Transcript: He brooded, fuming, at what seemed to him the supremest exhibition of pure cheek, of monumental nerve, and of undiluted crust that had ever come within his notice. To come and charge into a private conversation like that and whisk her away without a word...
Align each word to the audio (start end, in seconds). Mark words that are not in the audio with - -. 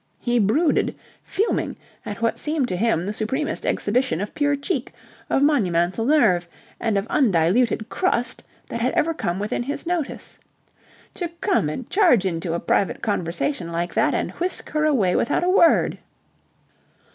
He 0.19 0.39
brooded, 0.39 0.95
fuming, 1.21 1.75
at 2.07 2.23
what 2.23 2.39
seemed 2.39 2.67
to 2.69 2.75
him 2.75 3.05
the 3.05 3.13
supremest 3.13 3.67
exhibition 3.67 4.19
of 4.19 4.33
pure 4.33 4.55
cheek, 4.55 4.93
of 5.29 5.43
monumental 5.43 6.05
nerve, 6.05 6.47
and 6.79 6.97
of 6.97 7.05
undiluted 7.07 7.87
crust 7.87 8.41
that 8.69 8.81
had 8.81 8.93
ever 8.93 9.13
come 9.13 9.37
within 9.37 9.61
his 9.61 9.85
notice. 9.85 10.39
To 11.13 11.27
come 11.39 11.69
and 11.69 11.87
charge 11.87 12.25
into 12.25 12.55
a 12.55 12.59
private 12.59 13.03
conversation 13.03 13.71
like 13.71 13.93
that 13.93 14.15
and 14.15 14.31
whisk 14.31 14.71
her 14.71 14.85
away 14.85 15.15
without 15.15 15.43
a 15.43 15.49
word... 15.49 15.99